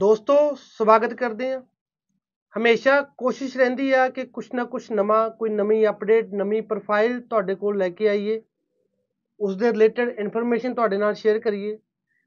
[0.00, 1.62] ਦੋਸਤੋ, ਸਵਾਗਤ ਕਰਦੇ ਹਾਂ।
[2.56, 7.54] ਹਮੇਸ਼ਾ ਕੋਸ਼ਿਸ਼ ਰਹਿੰਦੀ ਆ ਕਿ ਕੁਛ ਨਾ ਕੁਛ ਨਵਾਂ, ਕੋਈ ਨਵੀਂ ਅਪਡੇਟ ਨਵੀਂ ਪ੍ਰੋਫਾਈਲ ਤੁਹਾਡੇ
[7.54, 8.42] ਕੋਲ ਲੈ ਕੇ ਆਈਏ।
[9.40, 11.78] ਉਸ ਦੇ ਰਿਲੇਟਡ ਇਨਫੋਰਮੇਸ਼ਨ ਤੁਹਾਡੇ ਨਾਲ ਸ਼ੇਅਰ ਕਰੀਏ।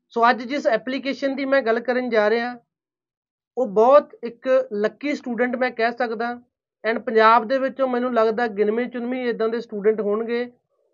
[0.09, 2.60] ਸੋ ਅੱਜ ਜਿਸ ਐਪਲੀਕੇਸ਼ਨ ਦੀ ਮੈਂ ਗੱਲ ਕਰਨ ਜਾ ਰਿਹਾ,
[3.58, 6.42] ਉਹ ਬਹੁਤ ਇੱਕ ਲੱਕੀ ਸਟੂਡੈਂਟ ਮੈਂ ਕਹਿ ਸਕਦਾ।
[6.86, 10.52] ਐਂਡ ਪੰਜਾਬ ਦੇ ਵਿੱਚੋਂ ਮੈਨੂੰ ਲੱਗਦਾ ਗਿਣਵੇਂ ਚੁਣਵੇਂ ਇਦਾਂ ਦੇ ਸਟੂਡੈਂਟ ਹੋਣਗੇ।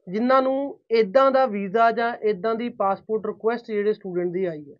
[0.09, 4.75] ਜਿਨ੍ਹਾਂ ਨੂੰ ਇਦਾਂ ਦਾ ਵੀਜ਼ਾ ਜਾਂ ਇਦਾਂ ਦੀ ਪਾਸਪੋਰਟ ਰਿਕੁਐਸਟ ਜਿਹੜੇ ਸਟੂਡੈਂਟ ਦੀ ਆਈ ਹੈ।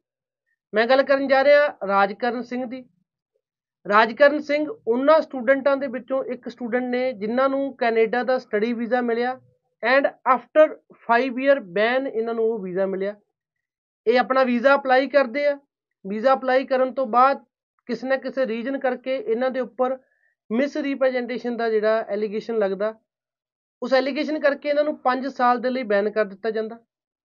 [0.74, 2.86] ਮੈਂ ਗੱਲ ਕਰਨ ਜਾ ਰਿਹਾ ਰਾਜਕਰਨ ਸਿੰਘ ਦੀ।
[3.89, 9.01] ਰਾਜਕਰਨ ਸਿੰਘ ਉਹਨਾਂ ਸਟੂਡੈਂਟਾਂ ਦੇ ਵਿੱਚੋਂ ਇੱਕ ਸਟੂਡੈਂਟ ਨੇ ਜਿਨ੍ਹਾਂ ਨੂੰ ਕੈਨੇਡਾ ਦਾ ਸਟੱਡੀ ਵੀਜ਼ਾ
[9.01, 9.42] ਮਿਲਿਆ
[9.84, 13.15] ਐਂਡ ਆਫਟਰ 5 ਇਅਰ ਬੈਨ ਇਹਨਾਂ ਨੂੰ ਉਹ ਵੀਜ਼ਾ ਮਿਲਿਆ।
[14.07, 15.59] ਇਹ ਆਪਣਾ ਵੀਜ਼ਾ ਅਪਲਾਈ ਕਰਦੇ ਆ।
[16.07, 17.43] ਵੀਜ਼ਾ ਅਪਲਾਈ ਕਰਨ ਤੋਂ ਬਾਅਦ
[17.86, 19.98] ਕਿਸੇ ਨਾ ਕਿਸੇ ਰੀਜਨ ਕਰਕੇ ਇਹਨਾਂ ਦੇ ਉੱਪਰ
[20.51, 22.93] ਮਿਸ ਰਿਪਰੈਜ਼ੈਂਟੇਸ਼ਨ ਦਾ ਜਿਹੜਾ ਐਲੀਗੇਸ਼ਨ ਲੱਗਦਾ।
[23.83, 26.78] ਉਸ ਐਲੀਗੇਸ਼ਨ ਕਰਕੇ ਇਹਨਾਂ ਨੂੰ 5 ਸਾਲ ਦੇ ਲਈ ਬੈਨ ਕਰ ਦਿੱਤਾ ਜਾਂਦਾ।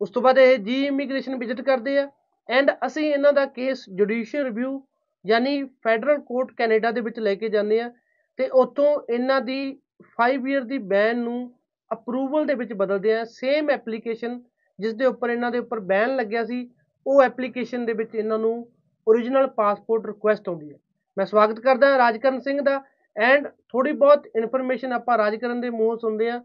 [0.01, 2.11] ਉਸ ਤੋਂ ਬਾਅਦ ਇਹ ਜੀ ਇਮੀਗ੍ਰੇਸ਼ਨ ਵਿਜ਼ਿਟ ਕਰਦੇ ਆ।
[2.51, 4.81] ਐਂਡ ਅਸੀਂ ਇਹਨਾਂ ਦਾ ਕੇਸ ਜੁਡੀਸ਼ੀਅਲ ਰਿਵਿਊ
[5.27, 7.91] ਯਾਨੀ ਫੈਡਰਲ ਕੋਰਟ ਕੈਨੇਡਾ ਦੇ ਵਿੱਚ ਲੈ ਕੇ ਜਾਂਦੇ ਆ
[8.37, 9.81] ਤੇ ਉੱਥੋਂ ਇਹਨਾਂ ਦੀ
[10.17, 11.55] 5 ਇਅਰ ਦੀ ਬੈਨ ਨੂੰ
[11.93, 14.41] ਅਪਰੂਵਲ ਦੇ ਵਿੱਚ ਬਦਲਦੇ ਆ। ਸੇਮ ਐਪਲੀਕੇਸ਼ਨ
[14.81, 16.71] ਜਿਸ ਦੇ ਉੱਪਰ ਇਹਨਾਂ ਦੇ ਉੱਪਰ ਬੈਨ ਲੱਗਿਆ ਸੀ,
[17.07, 18.69] ਉਹ ਐਪਲੀਕੇਸ਼ਨ ਦੇ ਵਿੱਚ ਇਹਨਾਂ ਨੂੰ
[19.07, 20.79] origignal ਪਾਸਪੋਰਟ ਰਿਕੁਐਸਟ ਆਉਂਦੀ ਹੈ।
[21.19, 22.83] ਮੈਂ ਸਵਾਗਤ ਕਰਦਾ ਹਾਂ ਰਾਜਕਰਨ ਸਿੰਘ ਦਾ।
[23.17, 26.39] ਐਂਡ ਥੋੜੀ ਬਹੁਤ ਇਨਫੋਰਮੇਸ਼ਨ ਆਪਾਂ ਰਾਜਕਰਨ ਦੇ ਮੂੰਹੋਂ ਸੁਣਦੇ ਆ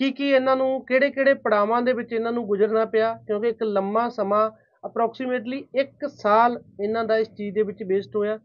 [0.00, 3.62] ਕੀ ਕੀ ਇਹਨਾਂ ਨੂੰ ਕਿਹੜੇ ਕਿਹੜੇ ਪੜਾਵਾਂ ਦੇ ਵਿੱਚ ਇਹਨਾਂ ਨੂੰ ਗੁਜ਼ਰਨਾ ਪਿਆ ਕਿਉਂਕਿ ਇੱਕ
[3.62, 4.50] ਲੰਮਾ ਸਮਾਂ
[4.84, 8.38] ਅਪਰੋਕਸੀਮੇਟਲੀ 1 ਸਾਲ ਇਹਨਾਂ ਦਾ ਇਸ ਚੀਜ਼ ਦੇ ਵਿੱਚ ਵੇਸਟ ਹੋਇਆ।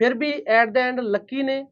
[0.00, 1.64] ਫਿਰ ਵੀ ਐਟ ਦਾ ਐਂਡ ਲੱਕੀ ਨੇ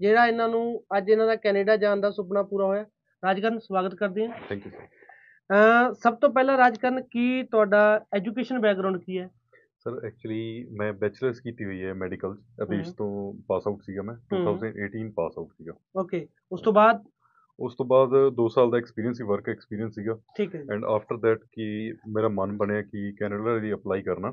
[0.00, 2.84] ਜਿਹੜਾ ਇਹਨਾਂ ਨੂੰ ਅੱਜ ਇਹਨਾਂ ਦਾ ਕੈਨੇਡਾ ਜਾਣ ਦਾ ਸੁਪਨਾ ਪੂਰਾ ਹੋਇਆ।
[3.22, 8.98] ਰਾਜਕਰਨ ਸਵਾਗਤ ਕਰਦੇ ਹਾਂ। ਥੈਂਕ ਯੂ ਸਰ ਸਭ ਤੋਂ ਪਹਿਲਾਂ ਰਾਜਕਰਨ ਕੀ ਤੁਹਾਡਾ ਐਜੂਕੇਸ਼ਨ ਬੈਕਗ੍ਰਾਉਂਡ
[8.98, 9.28] ਕੀ ਹੈ?
[9.86, 13.08] ਸਰ ਐਕਚੁਅਲੀ ਮੈਂ ਬੈਚਲਰਸ ਕੀਤੀ ਹੋਈ ਹੈ ਮੈਡੀਕਲ ਅਬੇਸ਼। ਤੋਂ
[13.48, 17.02] ਪਾਸ ਆਊਟ ਸੀਗਾ ਮੈਂ ਹਮ। 2018 ਪਾਸ ਆਊਟ ਸੀਗਾ ਓਕੇ ਉਸ ਤੋਂ ਬਾਅਦ
[17.58, 21.16] ਉਸ ਤੋਂ ਬਾਅਦ 2 ਸਾਲ ਦਾ ਐਕਸਪੀਰੀਅੰਸ ਸੀ ਵਰਕ ਐਕਸਪੀਰੀਅੰਸ ਸੀਗਾ ਠੀਕ ਹੈ। ਐਂਡ ਆਫਟਰ
[21.16, 21.66] ਦੈਟ ਕਿ
[22.08, 24.32] ਮੇਰਾ ਮਨ ਬਣਿਆ ਕਿ ਕੈਨੇਡਾ ਲਈ ਅਪਲਾਈ ਕਰਨਾ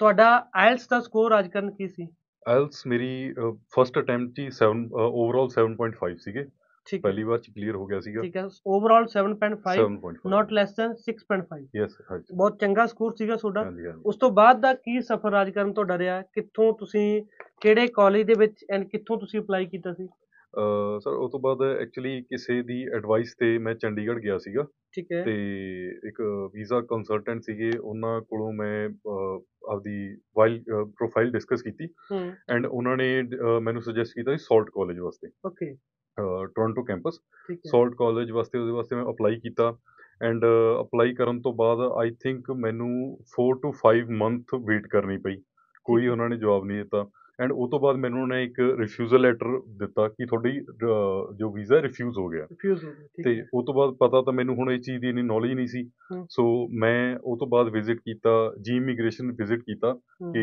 [0.00, 2.06] ਤੁਹਾਡਾ ਆਇਲਸ ਦਾ ਸਕੋਰ ਰਾਜਕਰਨ ਕੀ ਸੀ
[2.46, 3.10] ਆਇਲਸ ਮੇਰੀ
[3.74, 6.44] ਫਰਸਟ ਅਟੈਂਪਟ 'ਚ 7 ਓਵਰਆਲ 7.5 ਸੀਗੇ
[6.90, 10.74] ਠੀਕ ਪਹਿਲੀ ਵਾਰ ਚ ਕਲੀਅਰ ਹੋ ਗਿਆ ਸੀਗਾ। ਠੀਕ ਹੈ। Overall 7.5 7.5 not less
[10.76, 15.30] than 6.5 yes ਹਾਂਜੀ। ਬਹੁਤ ਚੰਗਾ ਸਕੋਰ ਸੀਗਾ ਤੁਹਾਡਾ। ਉਸ ਤੋਂ ਬਾਅਦ ਦਾ ਕੀ ਸਫ਼ਰ
[15.30, 17.04] ਰਾਜਕਰਨ ਤੁਹਾਡਾ ਰਿਹਾ ਕਿੱਥੋਂ ਤੁਸੀਂ
[17.60, 20.08] ਕਿਹੜੇ ਕਾਲਜ ਦੇ ਵਿੱਚ ਐਂਡ ਕਿੱਥੋਂ ਤੁਸੀਂ ਅਪਲਾਈ ਕੀਤਾ ਸੀ?
[21.00, 25.22] ਸਰ ਉਸ ਤੋਂ ਬਾਅਦ ਐਕਚੁਅਲੀ ਕਿਸੇ ਦੀ ਐਡਵਾਈਸ ਤੇ ਮੈਂ ਚੰਡੀਗੜ੍ਹ ਗਿਆ ਸੀਗਾ। ਠੀਕ ਹੈ।
[25.24, 25.34] ਤੇ
[26.08, 26.20] ਇੱਕ
[26.54, 28.88] ਵੀਜ਼ਾ ਕੰਸਲਟੈਂਟ ਸੀਗੇ ਉਹਨਾਂ ਕੋਲੋਂ ਮੈਂ
[29.70, 30.58] ਆਪਦੀ ਵਾਈਲ
[30.96, 31.88] ਪ੍ਰੋਫਾਈਲ ਡਿਸਕਸ ਕੀਤੀ।
[32.50, 33.06] ਐਂਡ ਉਹਨਾਂ ਨੇ
[33.62, 35.74] ਮੈਨੂੰ ਸੁਜੈਸਟ ਕੀਤਾ ਸੀ ਸਾਲਟ ਕਾਲਜ ਵਾਸਤੇ। Okay
[36.18, 37.20] Toronto campus
[37.66, 39.76] Sault college ਵਾਸਤੇ ਉਹਦੇ ਵਾਸਤੇ ਮੈਂ ਅਪਲਾਈ ਕੀਤਾ।
[40.22, 40.44] ਐਂਡ
[40.80, 42.90] ਅਪਲਾਈ ਕਰਨ ਤੋਂ ਬਾਅਦ ਆਈ ਥਿੰਕ ਮੈਨੂੰ
[43.32, 45.36] 4 ਟੂ 5 ਮੰਥ ਵੇਟ ਕਰਨੀ ਪਈ।
[45.84, 47.06] ਕੋਈ। ਉਹਨਾਂ ਨੇ ਜਵਾਬ ਨਹੀਂ ਦਿੱਤਾ।
[47.42, 50.60] ਐਂਡ ਉਹ ਤੋਂ ਬਾਅਦ ਮੈਨੂੰ ਉਹਨੇ ਇੱਕ ਰਿਫਿਊਜ਼ਲ ਲੈਟਰ ਦਿੱਤਾ ਕਿ ਤੁਹਾਡੀ
[51.36, 54.56] ਜੋ ਵੀਜ਼ਾ ਰਿਫਿਊਜ਼ ਹੋ ਗਿਆ। ਰਿਫਿਊਜ਼ ਹੋ ਗਿਆ ਤੇ ਉਹ ਤੋਂ ਬਾਅਦ ਪਤਾ ਤਾਂ ਮੈਨੂੰ
[54.56, 55.88] ਹੁਣ ਇਹ ਚੀਜ਼ ਦੀ ਇੰਨੀ ਨੌਲੇਜ ਨਹੀਂ ਸੀ।
[56.30, 56.44] ਸੋ
[56.80, 59.92] ਮੈਂ ਉਹ ਤੋਂ ਬਾਅਦ ਵਿਜ਼ਿਟ ਕੀਤਾ ਜੀ ਇਮੀਗ੍ਰੇਸ਼ਨ ਵਿਜ਼ਿਟ ਕੀਤਾ
[60.34, 60.42] ਕਿ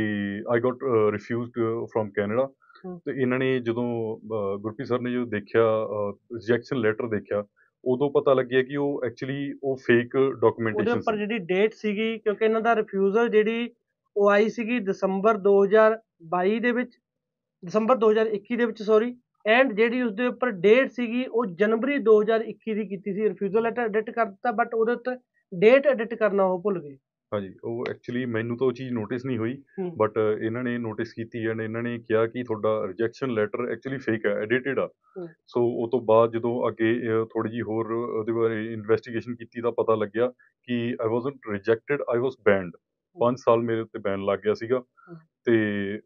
[0.53, 1.59] I got refused
[1.93, 2.47] from Canada.
[2.85, 4.17] ਤੇ ਇਹਨਾਂ ਨੇ ਜਦੋਂ
[4.57, 5.61] ਗੁਰਪ੍ਰੀਤ ਸਰ ਨੇ ਜਦੋਂ ਦੇਖਿਆ
[6.33, 7.43] ਰਿਜੈਕਸ਼ਨ ਲੈਟਰ ਦੇਖਿਆ
[7.85, 12.45] ਉਦੋਂ ਪਤਾ ਲੱਗਿਆ ਕਿ ਉਹ ਐਕਚੁਅਲੀ ਉਹ ਫੇਕ ਉਹਦੇ ਡਾਕੂਮੈਂਟੇਸ਼ਨ ਉੱਪਰ ਜਿਹੜੀ ਡੇਟ ਸੀਗੀ ਕਿਉਂਕਿ
[12.45, 13.69] ਇਹਨਾਂ ਦਾ ਰਿਫਿਊਜ਼ਲ ਜਿਹੜੀ
[14.17, 16.97] ਉਹ ਆਈ ਸੀਗੀ ਦਸੰਬਰ 2022 ਦੇ ਵਿੱਚ
[17.65, 19.15] ਦਸੰਬਰ 2021 ਦੇ ਵਿੱਚ ਸੌਰੀ
[19.47, 24.09] ਐਂਡ ਜਿਹੜੀ ਉਸਦੇ ਉੱਪਰ ਡੇਟ ਸੀਗੀ ਉਹ ਜਨਵਰੀ 2021 ਦੀ ਕੀਤੀ ਸੀ। ਰਿਫਿਊਜ਼ਲ ਲੈਟਰ ਐਡਿਟ
[24.09, 25.11] ਕਰ ਦਿੱਤਾ ਬਟ ਉਹਦੇ ਉੱਤੇ
[25.59, 26.97] ਡੇਟ ਐਡਿਟ ਕਰਨਾ ਉਹ ਭੁੱਲ ਗਏ।
[27.33, 29.55] ਹਾਂਜੀ ਉਹ ਐਕਚੁਅਲੀ ਮੈਨੂੰ ਤਾਂ ਉਹ ਚੀਜ਼ ਨੋਟਿਸ ਨਹੀਂ ਹੋਈ।
[29.97, 34.25] ਬਟ ਇਹਨਾਂ ਨੇ ਨੋਟਿਸ ਕੀਤੀ ਐਂਡ ਇਹਨਾਂ ਨੇ ਕਿਹਾ ਕਿ ਤੁਹਾਡਾ ਰਿਜੈਕਸ਼ਨ ਲੈਟਰ ਐਕਚੁਅਲੀ ਫੇਕ
[34.25, 34.87] ਹੈ ਐਡਿਟਡ ਆ।
[35.47, 36.93] ਸੋ ਉਹ ਤੋਂ ਬਾਅਦ ਜਦੋਂ ਅੱਗੇ
[37.23, 40.31] ਥੋੜੀ ਜੀ ਹੋਰ ਉਹਦੇ ਬਾਰੇ ਇਨਵੈਸਟੀਗੇਸ਼ਨ ਕੀਤੀ ਤਾਂ ਪਤਾ ਲੱਗਿਆ
[40.63, 42.71] ਕਿ ਆਈ ਵਾਸਨਟ ਰਿਜੈਕਟਡ ਆਈ ਵਾਸ ਬੈਨਡ
[43.17, 44.83] 5 ਸਾਲ ਮੇਰੇ ਉੱਤੇ ਬੈਨ ਲੱਗ ਗਿਆ ਸੀਗਾ।
[45.45, 45.57] ਤੇ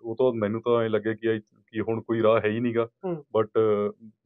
[0.01, 1.39] ਉਹ ਤੋਂ ਮੈਨੂੰ ਤਾਂ ਐ ਲੱਗਿਆ ਕਿ
[1.73, 2.87] ਕਿ ਹੁਣ ਕੋਈ ਰਾਹ ਹੈ ਹੀ ਨਹੀਂਗਾ।
[3.33, 3.59] ਬਟ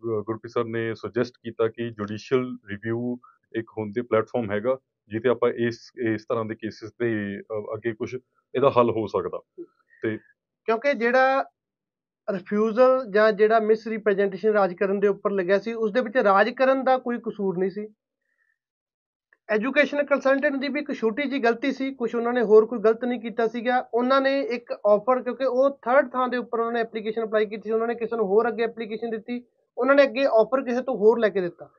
[0.01, 3.15] ਗੁਰਪ੍ਰੀਤ ਸਰ ਨੇ ਸੁਜੈਸਟ ਕੀਤਾ ਕਿ ਜੁਡੀਸ਼ੀਅਲ ਰਿਵਿਊ
[3.53, 4.77] ਇੱਕ ਹੁੰਦੇ ਪਲੇਟਫਾਰਮ ਹੈਗਾ
[5.11, 9.39] ਜਿੱਥੇ ਆਪਾਂ ਇਸ ਇਸ ਤਰ੍ਹਾਂ ਦੇ ਕੇਸਿਸ ਤੇ ਅ, ਅੱਗੇ ਕੁਝ ਇਹਦਾ ਹੱਲ ਹੋ ਸਕਦਾ।
[10.67, 11.43] ਕਿਉਂਕਿ ਜਿਹੜਾ
[12.33, 16.97] ਰਿਫਿਊਜ਼ਲ ਜਾਂ ਜਿਹੜਾ ਮਿਸ ਰਿਪਰੈਜ਼ੈਂਟੇਸ਼ਨ ਰਾਜਕਰਨ ਦੇ ਉੱਪਰ ਲੱਗਿਆ ਸੀ ਉਸ ਦੇ ਵਿੱਚ ਰਾਜਕਰਨ ਦਾ
[16.97, 17.87] ਕੋਈ ਕਸੂਰ ਨਹੀਂ ਸੀ।
[19.49, 23.05] ਐਜੂਕੇਸ਼ਨ ਕੰਸਲਟੈਂਟ ਦੀ ਵੀ ਇੱਕ ਛੋਟੀ ਜੀ ਗਲਤੀ ਸੀ ਕੁਝ ਉਹਨਾਂ ਨੇ ਹੋਰ ਕੋਈ ਗਲਤ
[23.05, 26.79] ਨਹੀਂ ਕੀਤਾ ਸੀਗਾ। ਉਹਨਾਂ ਨੇ ਇੱਕ ਆਫਰ ਕਿਉਂਕਿ ਉਹ ਥਰਡ ਥਾਂ ਦੇ ਉੱਪਰ ਉਹਨਾਂ ਨੇ
[26.79, 29.43] ਐਪਲੀਕੇਸ਼ਨ ਅਪਲਾਈ ਕੀਤੀ ਸੀ ਉਹਨਾਂ ਨੇ ਕਿਸੇ ਨੂੰ ਹੋਰ ਅੱਗੇ ਐਪਲੀਕੇਸ਼ਨ ਦਿੱਤੀ
[29.77, 31.69] ਉਹਨਾਂ ਨੇ ਅੱਗੇ ਆਫਰ ਕਿਸੇ ਤੋਂ ਹੋਰ ਲੈ ਕੇ ਦਿੱਤਾ।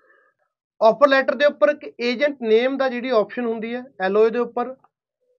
[0.81, 4.75] ਆਫਰ ਲੈਟਰ ਦੇ ਉੱਪਰ ਇੱਕ ਏਜੰਟ ਨੇਮ ਦਾ ਜਿਹੜੀ ਆਪਸ਼ਨ ਹੁੰਦੀ ਹੈ ਐਲਓਏ ਦੇ ਉੱਪਰ,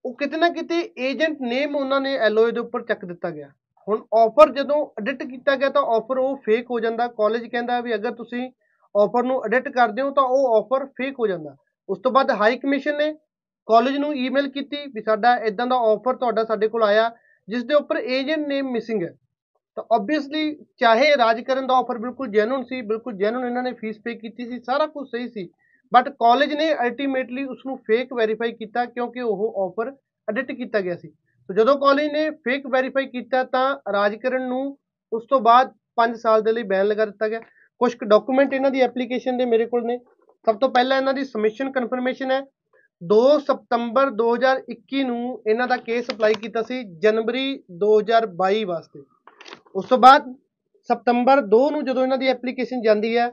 [0.04, 3.48] ਉਹ ਕਿਤੇ ਨਾ ਕਿਤੇ ਏਜੰਟ ਨੇਮ ਉਹਨਾਂ ਨੇ ਐਲਓਏ ਦੇ ਉੱਪਰ ਚੱਕ ਦਿੱਤਾ ਗਿਆ।
[3.88, 7.94] ਹੁਣ ਆਫਰ ਜਦੋਂ ਐਡਿਟ ਕੀਤਾ ਗਿਆ ਤਾਂ ਆਫਰ ਉਹ ਫੇਕ ਹੋ ਜਾਂਦਾ। ਕਾਲਜ ਕਹਿੰਦਾ ਵੀ
[7.94, 8.50] ਅਗਰ ਤੁਸੀਂ
[8.94, 11.56] ਆਫਰ ਨੂੰ ਐਡਿਟ ਕਰਦੇ ਹੋ ਤਾਂ ਉਹ ਆਫਰ ਫੇਕ ਹੋ ਜਾਂਦਾ।
[11.88, 13.12] ਉਸ ਤੋਂ ਬਾਅਦ ਹਾਈ ਕਮਿਸ਼ਨ ਨੇ
[13.68, 17.10] ਕਾਲਜ ਨੂੰ ਈਮੇਲ ਕੀਤੀ ਵੀ ਸਾਡਾ ਇਦਾਂ ਦਾ ਆਫਰ ਤੁਹਾਡਾ ਸਾਡੇ ਕੋਲ ਆਇਆ
[17.48, 19.14] ਜਿਸ ਦੇ ਉੱਪਰ ਏਜੰਟ ਨੇਮ ਮਿਸਿੰਗ ਹੈ।
[19.78, 24.00] ਤਾਂ ਆਬਵੀਅਸਲੀ ਚਾਹੇ ਰਾਜ ਕਰਨ ਦਾ ਆਫਰ ਬਿਲਕੁਲ ਜੈਨੂਨ ਸੀ, ਬਿਲਕੁਲ ਜੈਨੂਨ ਇਹਨਾਂ ਨੇ ਫੀਸ
[24.04, 25.48] ਪੇ ਕੀਤੀ ਸੀ, ਸਾਰਾ ਕੁਝ ਸਹੀ ਸੀ।
[25.92, 29.92] ਬਟ ਕਾਲਜ ਨੇ ਅਲਟੀਮੇਟਲੀ ਉਸ ਨੂੰ ਫੇਕ ਵੈਰੀਫਾਈ ਕੀਤਾ ਕਿਉਂਕਿ ਉਹ ਆਫਰ
[30.28, 34.78] ਐਡਿਟ ਕੀਤਾ ਗਿਆ ਸੀ। ਤੇ ਜਦੋਂ ਕਾਲਜ ਨੇ ਫੇਕ ਵੈਰੀਫਾਈ ਕੀਤਾ ਤਾਂ ਰਾਜਕਰਨ ਨੂੰ
[35.12, 37.40] ਉਸ ਤੋਂ ਬਾਅਦ 5 ਸਾਲ ਦੇ ਲਈ ਬੈਨ ਲਗਾ ਦਿੱਤਾ ਗਿਆ।
[37.80, 39.98] ਕੁਝ ਕੁ ਡਾਕੂਮੈਂਟ ਇਹਨਾਂ ਦੀ ਐਪਲੀਕੇਸ਼ਨ ਦੇ ਮੇਰੇ ਕੋਲ ਨੇ।
[40.46, 42.40] ਸਭ ਤੋਂ ਪਹਿਲਾਂ ਇਹਨਾਂ ਦੀ ਸਬਮਿਸ਼ਨ ਕਨਫਰਮੇਸ਼ਨ ਹੈ।
[43.02, 49.02] 2 ਸਤੰਬਰ 2021 ਨੂੰ ਇਹਨਾਂ ਦਾ ਕੇਸ ਅਪਲਾਈ ਕੀਤਾ ਸੀ ਜਨਵਰੀ 2022 ਵਾਸਤੇ।
[49.74, 50.32] ਉਸ ਤੋਂ ਬਾਅਦ
[50.90, 53.28] ਸਤੰਬਰ 2 ਨੂੰ ਜਦੋਂ ਇਹਨਾਂ ਦੀ ਐਪਲੀਕੇਸ਼ਨ ਜਾਂਦੀ ਹੈ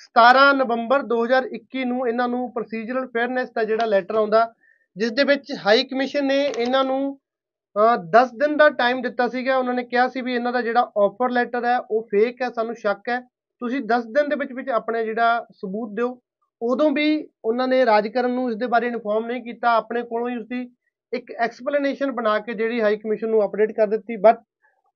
[0.00, 4.52] 17 ਨਵੰਬਰ 2021 ਨੂੰ ਇਹਨਾਂ ਨੂੰ ਪ੍ਰੋਸੀਜਰਲ ਫੇਅਰਨੈਸ ਦਾ ਜਿਹੜਾ ਲੈਟਰ ਆਉਂਦਾ,
[4.96, 7.18] ਜਿਸ ਦੇ ਵਿੱਚ ਹਾਈ ਕਮਿਸ਼ਨ ਨੇ ਇਹਨਾਂ ਨੂੰ
[8.12, 11.30] 10 ਦਿਨ ਦਾ ਟਾਈਮ ਦਿੱਤਾ ਸੀਗਾ। ਉਹਨਾਂ ਨੇ ਕਿਹਾ ਸੀ ਵੀ ਇਹਨਾਂ ਦਾ ਜਿਹੜਾ ਆਫਰ
[11.30, 13.20] ਲੈਟਰ ਹੈ, ਉਹ ਫੇਕ ਹੈ, ਸਾਨੂੰ ਸ਼ੱਕ ਹੈ।
[13.62, 16.18] ਤੁਸੀਂ 10 ਦਿਨ ਦੇ ਵਿੱਚ ਵਿੱਚ ਆਪਣੇ ਜਿਹੜਾ ਸਬੂਤ ਦਿਓ।
[16.60, 20.36] ਉਦੋਂ ਵੀ ਉਹਨਾਂ ਨੇ ਰਾਜਕਰਨ ਨੂੰ ਇਸ ਦੇ ਬਾਰੇ ਇਨਫੋਰਮ ਨਹੀਂ ਕੀਤਾ। ਆਪਣੇ ਕੋਲੋਂ ਹੀ
[20.36, 20.68] ਉਸਦੀ
[21.12, 24.40] ਇੱਕ ਐਕਸਪਲੇਨੇਸ਼ਨ ਬਣਾ ਕੇ ਜਿਹੜੀ ਹਾਈ ਕਮਿਸ਼ਨ ਨੂੰ ਅਪਡੇਟ ਕਰ ਦਿੱਤੀ। ਬਟ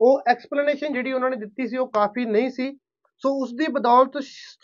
[0.01, 2.71] ਉਹ ਐਕਸਪਲੇਨੇਸ਼ਨ ਜਿਹੜੀ ਉਹਨਾਂ ਨੇ ਦਿੱਤੀ ਸੀ ਉਹ ਕਾਫੀ ਨਹੀਂ ਸੀ।
[3.23, 4.17] ਸੋ ਉਸ ਦੀ ਬਦੌਲਤ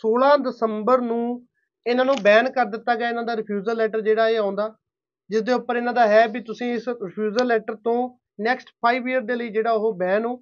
[0.03, 1.23] 16 ਦਸੰਬਰ ਨੂੰ
[1.85, 4.73] ਇਹਨਾਂ ਨੂੰ ਬੈਨ ਕਰ ਦਿੱਤਾ ਗਿਆ, ਇਹਨਾਂ ਦਾ ਰਿਫਿਊਜ਼ਲ ਲੈਟਰ ਜਿਹੜਾ ਇਹ ਆਉਂਦਾ
[5.29, 7.97] ਜਿਸ ਦੇ ਉੱਪਰ ਇਹਨਾਂ ਦਾ ਹੈ ਵੀ ਤੁਸੀਂ ਇਸ ਰਿਫਿਊਜ਼ਲ ਲੈਟਰ ਤੋਂ
[8.41, 10.33] ਨੈਕਸਟ 5 ਇਅਰ ਦੇ ਲਈ ਜਿਹੜਾ ਉਹ ਬੈਨ ਹੋ।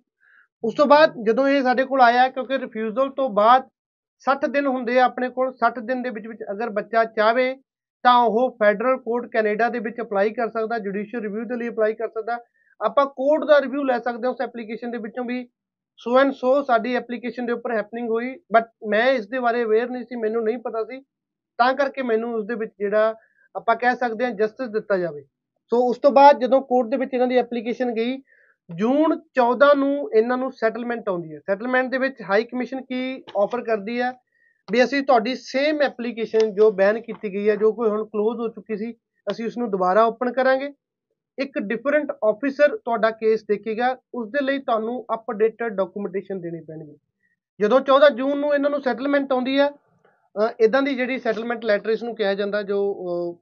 [0.63, 3.67] ਉਸ ਤੋਂ ਬਾਅਦ ਜਦੋਂ ਇਹ ਸਾਡੇ ਕੋਲ ਆਇਆ, ਕਿਉਂਕਿ ਰਿਫਿਊਜ਼ਲ ਤੋਂ ਬਾਅਦ
[4.21, 7.45] 60 ਦਿਨ ਹੁੰਦੇ ਆ ਆਪਣੇ ਕੋਲ 60 ਦਿਨ ਦੇ ਵਿੱਚ ਵਿੱਚ ਅਗਰ ਬੱਚਾ ਚਾਹਵੇ
[8.05, 11.93] ਤਾਂ ਉਹ ਫੈਡਰਲ ਕੋਰਟ ਕੈਨੇਡਾ ਦੇ ਵਿੱਚ ਅਪਲਾਈ ਕਰ ਸਕਦਾ ਜੁਡੀਸ਼ੀਅਲ ਰਿਵਿਊ ਦੇ ਲਈ ਅਪਲਾਈ
[11.93, 12.37] ਕਰ ਸਕਦਾ।
[12.81, 15.47] ਆਪਾਂ ਕੋਰਟ ਦਾ ਰਿਵਿਊ ਲੈ ਸਕਦੇ ਹਾਂ ਉਸ ਐਪਲੀਕੇਸ਼ਨ ਦੇ ਵਿੱਚੋਂ ਵੀ।
[15.97, 19.89] ਸੋ ਐਂਡ ਸੋ ਸਾਡੀ ਐਪਲੀਕੇਸ਼ਨ ਦੇ ਉੱਪਰ ਹੈਪਨਿੰਗ ਹੋਈ ਬਟ ਮੈਂ ਇਸ ਦੇ ਬਾਰੇ ਅਵੇਅਰ
[19.89, 21.01] ਨਹੀਂ ਸੀ, ਮੈਨੂੰ ਨਹੀਂ ਪਤਾ ਸੀ।
[21.57, 23.15] ਤਾਂ ਕਰਕੇ ਮੈਨੂੰ ਉਸ ਦੇ ਵਿੱਚ ਜਿਹੜਾ
[23.55, 25.21] ਆਪਾਂ ਕਹਿ ਸਕਦੇ ਹਾਂ ਜਸਟਿਸ ਦਿੱਤਾ ਜਾਵੇ।
[25.71, 28.21] ਸੋ ਉਸ ਤੋਂ ਬਾਅਦ ਜਦੋਂ ਕੋਰਟ ਦੇ ਵਿੱਚ ਇਹਨਾਂ ਦੀ ਐਪਲੀਕੇਸ਼ਨ ਗਈ,
[28.69, 33.61] ਜੂਨ 14 ਨੂੰ ਇਹਨਾਂ ਨੂੰ ਸੈਟਲਮੈਂਟ ਆਉਂਦੀ ਹੈ। ਸੈਟਲਮੈਂਟ ਦੇ ਵਿੱਚ ਹਾਈ ਕਮਿਸ਼ਨ ਕੀ ਆਫਰ
[33.61, 34.11] ਕਰਦੀ ਹੈ?
[34.71, 38.47] ਵੀ ਅਸੀਂ ਤੁਹਾਡੀ ਸੇਮ ਐਪਲੀਕੇਸ਼ਨ ਜੋ ਬੈਨ ਕੀਤੀ ਗਈ ਹੈ, ਜੋ ਕੋਈ ਹੁਣ ਕਲੋਜ਼ ਹੋ
[38.47, 38.93] ਚੁੱਕੀ ਸੀ,
[39.31, 40.73] ਅਸੀਂ ਉਸ ਨੂੰ ਦੁਬਾਰਾ ਓਪਨ ਕਰਾਂਗੇ।
[41.39, 46.95] ਇੱਕ ਡਿਫਰੈਂਟ ਆਫੀਸਰ ਤੁਹਾਡਾ ਕੇਸ ਦੇਖੇਗਾ ਉਸ ਦੇ ਲਈ ਤੁਹਾਨੂੰ ਅਪਡੇਟਡ ਡਾਕੂਮੈਂਟੇਸ਼ਨ ਦੇਣੀ ਪੈਣਗੀ।
[47.59, 49.69] ਜਦੋਂ 14 ਜੂਨ ਨੂੰ ਇਹਨਾਂ ਨੂੰ ਸੈਟਲਮੈਂਟ ਆਉਂਦੀ ਹੈ
[50.59, 53.39] ਇਦਾਂ ਦੀ ਜਿਹੜੀ ਸੈਟਲਮੈਂਟ ਲੈਟਰ ਇਸ ਨੂੰ ਕਿਹਾ ਜਾਂਦਾ, ਜੋ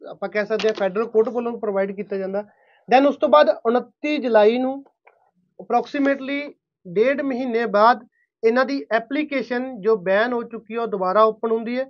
[0.00, 2.44] ਆਪਾਂ ਕਹਿ ਸਕਦੇ ਹਾਂ ਫੈਡਰਲ ਕੋਰਟ ਵੱਲੋਂ ਪ੍ਰੋਵਾਈਡ ਕੀਤਾ ਜਾਂਦਾ
[2.88, 4.72] ਦੈਨ ਉਸ ਤੋਂ ਬਾਅਦ 29 ਜੁਲਾਈ ਨੂੰ
[5.60, 6.42] ਅਪਰੋਕਸੀਮੇਟਲੀ
[6.86, 8.06] ਡੇਢ ਮਹੀਨੇ ਬਾਅਦ
[8.42, 11.84] ਇਹਨਾਂ ਦੀ ਐਪਲੀਕੇਸ਼ਨ ਜੋ ਬੈਨ ਹੋ ਚੁੱਕੀ ਹੈ, ਉਹ ਦੁਬਾਰਾ ਓਪਨ ਹੁੰਦੀ ਹੈ।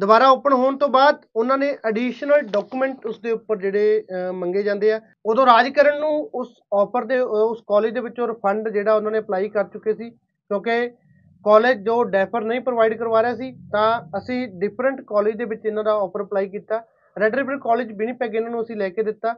[0.00, 4.04] ਦੁਬਾਰਾ ਓਪਨ ਹੋਣ ਤੋਂ ਬਾਅਦ ਉਹਨਾਂ ਨੇ ਐਡੀਸ਼ਨਲ ਡਾਕੂਮੈਂਟ ਉਸ ਦੇ ਉੱਪਰ ਜਿਹੜੇ
[4.34, 8.94] ਮੰਗੇ ਜਾਂਦੇ ਆ। ਉਦੋਂ ਰਾਜਕਰਨ ਨੂੰ ਉਸ ਆਫਰ ਦੇ ਉਸ ਕਾਲਜ ਦੇ ਵਿੱਚੋਂ ਰਿਫੰਡ ਜਿਹੜਾ
[8.94, 10.88] ਉਹਨਾਂ ਨੇ ਅਪਲਾਈ ਕਰ ਚੁੱਕੇ ਸੀ। ਕਿਉਂਕਿ
[11.44, 15.84] ਕਾਲਜ ਜੋ ਡੈਫਰ ਨਹੀਂ ਪ੍ਰੋਵਾਈਡ ਕਰਵਾ ਰਿਹਾ ਸੀ, ਤਾਂ ਅਸੀਂ ਡਿਫਰੈਂਟ ਕਾਲਜ ਦੇ ਵਿੱਚ ਇਹਨਾਂ
[15.84, 16.82] ਦਾ ਆਫਰ ਅਪਲਾਈ ਕੀਤਾ।
[17.16, 19.34] ਰੈਡ ਰਿਵਰ ਕਾਲਜ ਬਿਨੀਪੈਗ ਇਹਨਾਂ ਨੂੰ ਅਸੀਂ ਲੈ ਕੇ ਦਿੱਤਾ।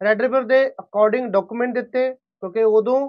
[0.00, 3.00] ਰੈਡ ਰਿਵਰ ਦੇ ਅਕੋਰਡਿੰਗ ਡਾਕੂਮੈਂਟ ਦਿੱਤੇ, ਕਿਉਂਕਿ ਉਦੋਂ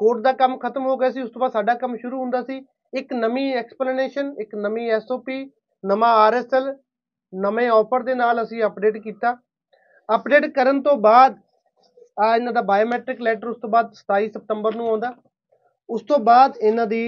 [0.00, 2.64] ਕੋਰਟ ਦਾ ਕੰਮ ਖਤਮ ਹੋ ਗਿਆ ਸੀ, ਉਸ ਤੋਂ ਬਾਅਦ ਸਾਡਾ ਕੰਮ ਸ਼ੁਰੂ ਹੁੰਦਾ ਸੀ।
[2.92, 5.44] ਇੱਕ ਨਵੀਂ ਐਕਸਪਲੇਨੇਸ਼ਨ ਇੱਕ ਨਵੀਂ ਐਸਓਪੀ
[5.84, 6.74] ਨਵਾਂ ਆਰਐਸਐਲ
[7.32, 9.36] ਨਵੇਂ ਆਫਰ ਦੇ ਨਾਲ ਅਸੀਂ ਅਪਡੇਟ ਕੀਤਾ।
[10.08, 11.36] ਅਪਡੇਟ ਕਰਨ ਤੋਂ ਬਾਅਦ
[12.20, 15.12] ਆ ਇਹਨਾਂ ਦਾ ਬਾਇਓਮੈਟ੍ਰਿਕ ਲੈਟਰ ਉਸ ਤੋਂ ਬਾਅਦ 27 ਸਤੰਬਰ ਨੂੰ ਆਉਂਦਾ।
[15.88, 17.02] ਉਸ ਤੋਂ ਬਾਅਦ ਇਹਨਾਂ ਦੀ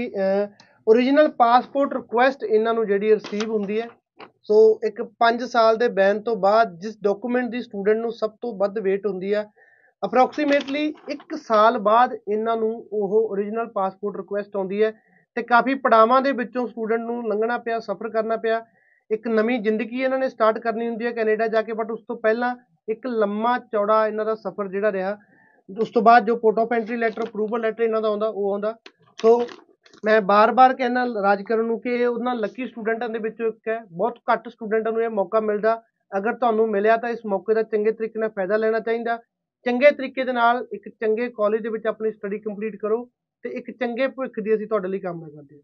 [0.87, 3.89] origignal ਪਾਸਪੋਰਟ ਰਿਕੁਐਸਟ ਇਹਨਾਂ ਨੂੰ ਜਿਹੜੀ ਰਿਸੀਵ ਹੁੰਦੀ ਹੈ।
[4.43, 8.53] ਸੋ ਇੱਕ 5 ਸਾਲ ਦੇ ਬੈਨ ਤੋਂ ਬਾਅਦ ਜਿਸ ਡਾਕੂਮੈਂਟ ਦੀ ਸਟੂਡੈਂਟ ਨੂੰ ਸਭ ਤੋਂ
[8.57, 9.45] ਵੱਧ ਵੇਟ ਹੁੰਦੀ ਆ
[10.03, 10.83] ਅਪਰੋਕਸੀਮੇਟਲੀ
[11.13, 14.93] 1 ਸਾਲ ਬਾਅਦ ਇਹਨਾਂ ਨੂੰ ਉਹ origignal ਪਾਸਪੋਰਟ ਰਿਕੁਐਸਟ ਆਉਂਦੀ ਹੈ।
[15.37, 18.65] ਤੇ ਕਾਫੀ ਪੜਾਵਾਂ ਦੇ ਵਿੱਚੋਂ ਸਟੂਡੈਂਟ ਨੂੰ ਲੰਘਣਾ ਪਿਆ, ਸਫ਼ਰ ਕਰਨਾ ਪਿਆ।
[19.11, 22.17] ਇੱਕ ਨਵੀਂ ਜ਼ਿੰਦਗੀ ਇਹਨਾਂ ਨੇ ਸਟਾਰਟ ਕਰਨੀ ਹੁੰਦੀ ਹੈ ਕੈਨੇਡਾ ਜਾ ਕੇ ਬਟ ਉਸ ਤੋਂ
[22.17, 22.55] ਪਹਿਲਾਂ
[22.89, 25.17] ਇੱਕ ਲੰਮਾ ਚੌੜਾ ਇਹਨਾਂ ਦਾ ਸਫ਼ਰ ਜਿਹੜਾ ਰਿਹਾ,
[25.69, 28.75] ਉਸ ਤੋਂ ਬਾਅਦ ਜੋ port of entry letter approval letter ਇਹਨਾਂ ਦਾ ਆਉਂਦਾ, ਉਹ ਆਉਂਦਾ।
[29.19, 29.47] ਸੋ
[30.05, 34.19] ਮੈਂ ਬਾਰ-ਬਾਰ ਕਹਿੰਦਾ ਰਾਜਕਰਨ ਨੂੰ ਕਿ ਇਹ ਉਹਨਾਂ ਲੱਕੀ ਸਟੂਡੈਂਟਾਂ ਦੇ ਵਿੱਚੋਂ ਇੱਕ ਹੈ। ਬਹੁਤ
[34.33, 35.83] ਘੱਟ ਸਟੂਡੈਂਟਾਂ ਨੂੰ ਇਹ ਮੌਕਾ ਮਿਲਦਾ।
[36.13, 39.17] ਅਗਰ ਤੁਹਾਨੂੰ ਮਿਲਿਆ ਤਾਂ ਇਸ ਮੌਕੇ ਦਾ ਚੰਗੇ ਤਰੀਕੇ ਨਾਲ ਫਾਇਦਾ ਲੈਣਾ ਚਾਹੀਦਾ।
[39.67, 42.99] ਚੰਗੇ ਤਰੀਕੇ ਦੇ ਨਾਲ ਇੱਕ ਚੰਗੇ ਕਾਲਜ ਦੇ ਵਿੱਚ ਆਪਣੀ ਸਟੱਡੀ ਕੰਪਲੀਟ ਕਰੋ।
[43.45, 45.63] ਤੇ ਇੱਕ ਚੰਗੇ ਭਵਿੱਖ ਦੀ ਅਸੀਂ ਤੁਹਾਡੇ ਲਈ ਕਾਮਨਾ ਕਰਦੇ ਹਾਂ।